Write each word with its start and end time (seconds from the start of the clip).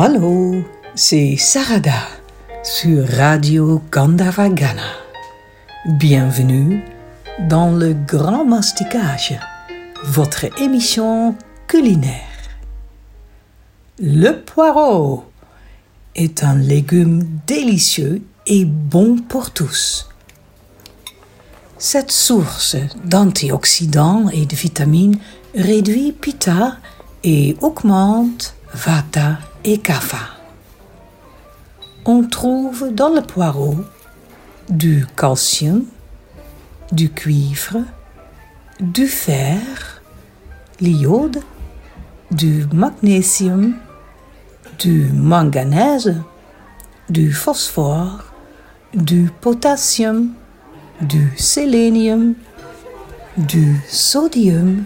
Allô, 0.00 0.62
c'est 0.94 1.36
Sarada 1.36 2.06
sur 2.62 3.04
Radio 3.08 3.82
Gandavagana. 3.90 4.92
Bienvenue 5.86 6.84
dans 7.48 7.72
le 7.72 7.94
Grand 8.06 8.44
Masticage, 8.44 9.36
votre 10.04 10.44
émission 10.62 11.34
culinaire. 11.66 12.12
Le 13.98 14.34
poireau 14.34 15.24
est 16.14 16.44
un 16.44 16.54
légume 16.54 17.28
délicieux 17.48 18.22
et 18.46 18.66
bon 18.66 19.16
pour 19.16 19.50
tous. 19.50 20.10
Cette 21.76 22.12
source 22.12 22.76
d'antioxydants 23.04 24.28
et 24.28 24.46
de 24.46 24.54
vitamines 24.54 25.18
réduit 25.56 26.12
Pitta 26.12 26.76
et 27.24 27.56
augmente 27.62 28.54
Vata 28.72 29.38
et. 29.72 29.82
On 32.06 32.26
trouve 32.26 32.90
dans 32.90 33.10
le 33.10 33.20
poireau 33.20 33.76
du 34.70 35.06
calcium, 35.14 35.84
du 36.90 37.10
cuivre, 37.10 37.80
du 38.80 39.06
fer, 39.06 40.00
l'iode, 40.80 41.42
du 42.30 42.66
magnésium, 42.72 43.74
du 44.78 45.10
manganèse, 45.12 46.16
du 47.10 47.30
phosphore, 47.30 48.24
du 48.94 49.30
potassium, 49.42 50.30
du 51.02 51.30
sélénium, 51.36 52.34
du 53.36 53.76
sodium, 53.86 54.84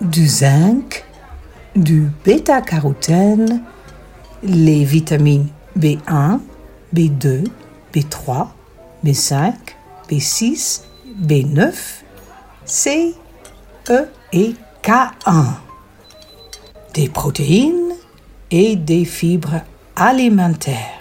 du 0.00 0.26
zinc, 0.26 1.04
du 1.76 2.08
bêta-carotène, 2.24 3.62
les 4.42 4.84
vitamines 4.84 5.48
B1, 5.78 6.40
B2, 6.94 7.46
B3, 7.94 8.48
B5, 9.04 9.54
B6, 10.10 10.82
B9, 11.20 11.72
C, 12.64 13.14
E 13.88 14.08
et 14.32 14.54
K1. 14.82 15.44
Des 16.94 17.08
protéines 17.08 17.94
et 18.50 18.76
des 18.76 19.04
fibres 19.04 19.62
alimentaires. 19.96 21.00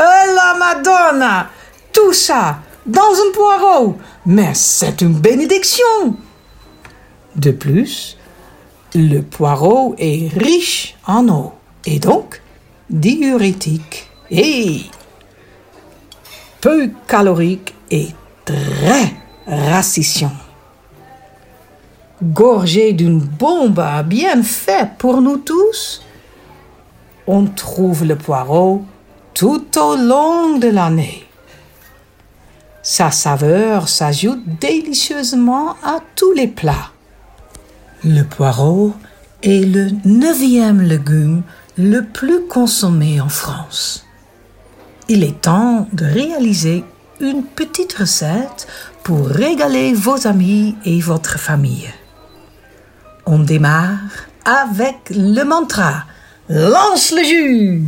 Oh 0.00 0.34
la 0.34 0.54
Madonna 0.58 1.50
Tout 1.92 2.12
ça 2.12 2.60
dans 2.86 3.00
un 3.00 3.32
poireau 3.34 3.96
Mais 4.24 4.54
c'est 4.54 5.00
une 5.00 5.14
bénédiction 5.14 6.16
De 7.36 7.50
plus, 7.50 8.16
le 8.94 9.20
poireau 9.20 9.94
est 9.98 10.32
riche 10.32 10.96
en 11.06 11.28
eau 11.28 11.57
et 11.86 11.98
donc 11.98 12.40
diurétique 12.90 14.10
et 14.30 14.82
peu 16.60 16.90
calorique 17.06 17.74
et 17.90 18.08
très 18.44 19.12
rassiciant. 19.46 20.32
Gorgé 22.22 22.92
d'une 22.92 23.20
bombe 23.20 23.84
bien 24.06 24.42
faite 24.42 24.90
pour 24.98 25.20
nous 25.20 25.36
tous, 25.36 26.02
on 27.26 27.44
trouve 27.46 28.04
le 28.04 28.16
poireau 28.16 28.84
tout 29.34 29.78
au 29.78 29.96
long 29.96 30.58
de 30.58 30.68
l'année. 30.68 31.24
Sa 32.82 33.10
saveur 33.10 33.88
s'ajoute 33.88 34.42
délicieusement 34.60 35.76
à 35.84 36.00
tous 36.16 36.32
les 36.32 36.48
plats. 36.48 36.90
Le 38.02 38.22
poireau 38.22 38.94
est 39.42 39.64
le 39.64 39.90
neuvième 40.04 40.80
légume 40.80 41.42
le 41.78 42.02
plus 42.02 42.46
consommé 42.48 43.20
en 43.20 43.28
France. 43.28 44.04
Il 45.08 45.22
est 45.22 45.40
temps 45.42 45.88
de 45.92 46.04
réaliser 46.04 46.84
une 47.20 47.44
petite 47.44 47.92
recette 47.94 48.66
pour 49.04 49.28
régaler 49.28 49.94
vos 49.94 50.26
amis 50.26 50.74
et 50.84 51.00
votre 51.00 51.38
famille. 51.38 51.88
On 53.26 53.38
démarre 53.38 54.26
avec 54.44 54.96
le 55.10 55.44
mantra. 55.44 56.04
Lance 56.48 57.12
le 57.12 57.22
jus. 57.22 57.84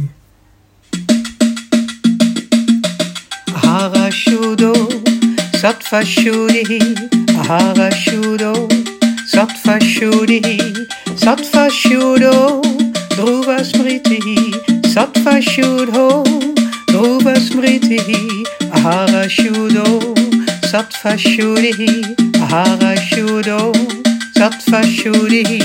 Harashudo, 3.65 4.73
Sattva-shuddhi, 5.61 6.95
Harashudo, 7.49 8.69
Sattva-shudo, 11.17 12.63
Dhruva 13.21 13.59
Smriti, 13.63 14.19
Sattva 14.95 15.43
Shuddho, 15.43 16.25
Dhruva 16.89 17.35
Smriti, 17.37 18.01
Ahara 18.73 19.29
Shuddho, 19.29 19.85
Sattva 20.71 21.13
Shuddhi, 21.19 22.17
Ahara 22.41 22.97
Shuddho, 22.97 23.75
Sattva 24.39 24.81
Shuddhi, 24.97 25.61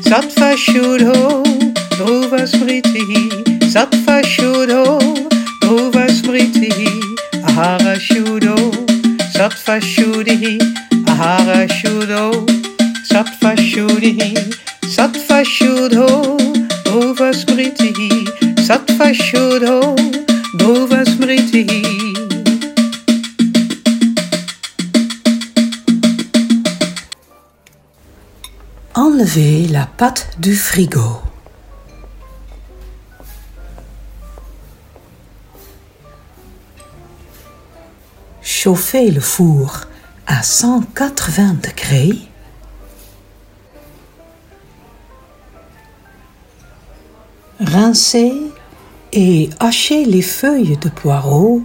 Sattva 0.00 0.56
Shuddho, 0.56 1.44
Dhruva 1.98 2.46
Smriti, 2.46 3.28
Sattva 3.74 4.22
Shuddho, 4.24 4.98
Dhruva 5.60 6.08
Smriti, 6.08 6.72
Ahara 7.44 7.96
Shuddho, 8.00 8.56
Sattva 9.36 9.78
Shuddhi, 9.78 10.56
Ahara 11.04 11.68
Shuddho, 11.68 12.46
Sattva 13.04 13.54
Shuddhi, 13.58 14.32
Sattva 14.96 15.44
Shuddho, 15.44 16.53
Shuddho, 19.12 19.96
Dhruva 20.58 21.04
Smriti. 21.04 21.66
Enlevez 28.94 29.68
la 29.68 29.86
pâte 29.86 30.28
du 30.38 30.54
frigo. 30.54 31.20
Chauffez 38.42 39.10
le 39.10 39.20
four 39.20 39.80
à 40.26 40.42
180 40.42 41.56
degrés. 41.62 42.33
Rincez 47.60 48.32
et 49.12 49.48
hachez 49.60 50.04
les 50.04 50.22
feuilles 50.22 50.76
de 50.76 50.88
poireau 50.88 51.62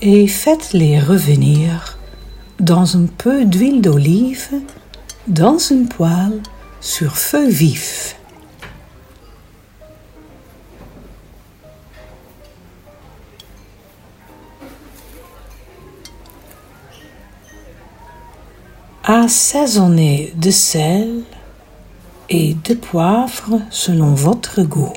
et 0.00 0.28
faites-les 0.28 1.00
revenir 1.00 1.98
dans 2.60 2.96
un 2.96 3.06
peu 3.06 3.44
d'huile 3.44 3.80
d'olive 3.80 4.50
dans 5.26 5.58
une 5.58 5.88
poêle 5.88 6.42
sur 6.80 7.16
feu 7.16 7.48
vif. 7.48 8.16
Assaisonnez 19.06 20.32
de 20.36 20.50
sel 20.50 21.24
et 22.30 22.54
de 22.54 22.74
poivre 22.74 23.60
selon 23.70 24.14
votre 24.14 24.62
goût. 24.62 24.92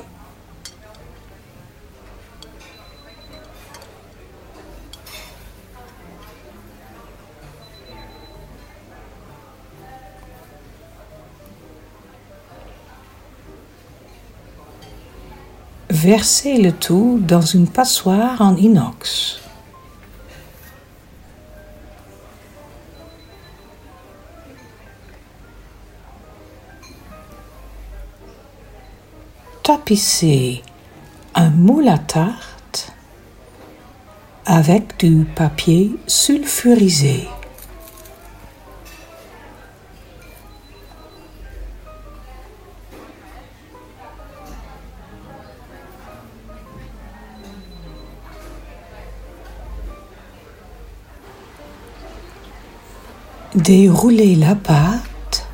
Versez 16.00 16.58
le 16.58 16.70
tout 16.70 17.18
dans 17.20 17.40
une 17.40 17.66
passoire 17.66 18.40
en 18.40 18.54
inox. 18.54 19.40
Tapissez 29.64 30.62
un 31.34 31.50
moule 31.50 31.88
à 31.88 31.98
tarte 31.98 32.92
avec 34.46 35.00
du 35.00 35.24
papier 35.24 35.96
sulfurisé. 36.06 37.26
Déroulez 53.64 54.36
la 54.36 54.54
pâte. 54.54 55.48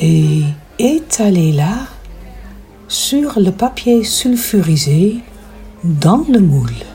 Et 0.00 0.42
étalez-la 0.80 1.86
sur 2.88 3.38
le 3.38 3.52
papier 3.52 4.02
sulfurisé 4.02 5.20
dans 5.84 6.24
le 6.28 6.40
moule. 6.40 6.87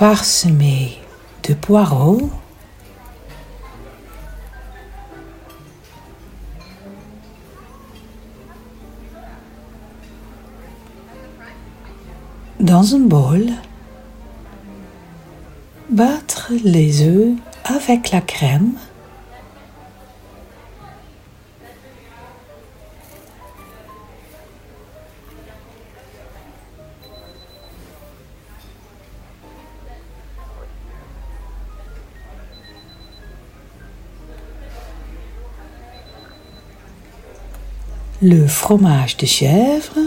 Parsemé 0.00 0.98
de 1.46 1.52
poireaux, 1.52 2.30
dans 12.58 12.94
un 12.94 13.00
bol, 13.00 13.50
battre 15.90 16.52
les 16.64 17.02
œufs 17.02 17.36
avec 17.66 18.10
la 18.10 18.22
crème. 18.22 18.72
Le 38.22 38.46
fromage 38.46 39.16
de 39.16 39.26
chèvre. 39.26 39.98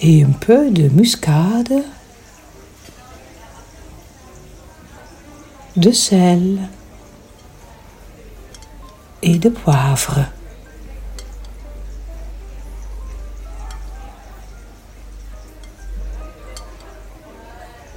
et 0.00 0.22
un 0.22 0.30
peu 0.30 0.70
de 0.70 0.88
muscade, 0.88 1.84
de 5.76 5.92
sel 5.92 6.68
et 9.22 9.38
de 9.38 9.48
poivre. 9.48 10.37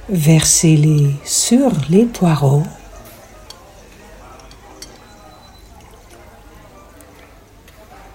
Versez-les 0.08 1.14
sur 1.24 1.70
les 1.88 2.06
poireaux. 2.06 2.64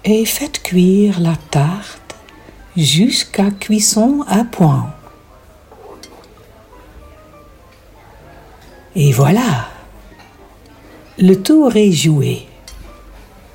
Et 0.04 0.26
faites 0.26 0.62
cuire 0.62 1.20
la 1.20 1.36
tarte 1.50 2.16
jusqu'à 2.76 3.52
cuisson 3.52 4.24
à 4.28 4.44
point. 4.44 4.94
Et 8.96 9.12
voilà, 9.12 9.70
le 11.18 11.36
tour 11.36 11.76
est 11.76 11.92
joué. 11.92 12.48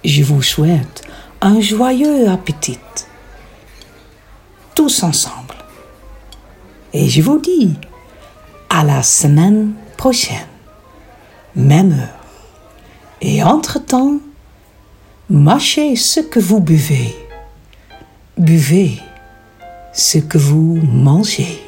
Je 0.05 0.23
vous 0.23 0.43
souhaite 0.43 1.03
un 1.41 1.61
joyeux 1.61 2.29
appétit. 2.29 2.79
Tous 4.75 5.03
ensemble. 5.03 5.55
Et 6.93 7.09
je 7.09 7.23
vous 7.23 7.39
dis 7.39 7.77
à 8.75 8.85
la 8.85 9.03
semaine 9.03 9.75
prochaine, 9.99 10.49
même 11.55 11.93
heure. 11.93 12.25
Et 13.21 13.43
entre-temps, 13.43 14.17
mâchez 15.29 15.95
ce 15.95 16.21
que 16.21 16.41
vous 16.41 16.61
buvez. 16.61 17.15
Buvez 18.39 18.99
ce 19.93 20.17
que 20.17 20.39
vous 20.39 20.81
mangez. 20.83 21.63